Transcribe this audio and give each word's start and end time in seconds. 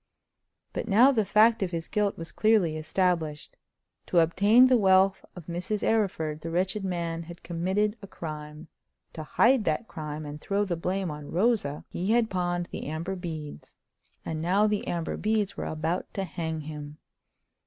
But 0.73 0.87
now 0.87 1.11
the 1.11 1.25
fact 1.27 1.61
of 1.61 1.69
his 1.69 1.87
guilt 1.87 2.17
was 2.17 2.31
clearly 2.31 2.75
established. 2.75 3.55
To 4.07 4.17
obtain 4.17 4.65
the 4.65 4.75
wealth 4.79 5.23
of 5.35 5.45
Mrs. 5.45 5.87
Arryford 5.87 6.41
the 6.41 6.49
wretched 6.49 6.83
man 6.83 7.21
had 7.21 7.43
committed 7.43 7.97
a 8.01 8.07
crime; 8.07 8.67
to 9.13 9.21
hide 9.21 9.63
that 9.65 9.87
crime 9.87 10.25
and 10.25 10.41
throw 10.41 10.65
the 10.65 10.75
blame 10.75 11.11
on 11.11 11.29
Rosa 11.29 11.85
he 11.87 12.13
had 12.13 12.31
pawned 12.31 12.69
the 12.71 12.87
amber 12.87 13.15
beads; 13.15 13.75
and 14.25 14.41
now 14.41 14.65
the 14.65 14.87
amber 14.87 15.17
beads 15.17 15.55
were 15.55 15.65
about 15.67 16.11
to 16.15 16.23
hang 16.23 16.61
him. 16.61 16.97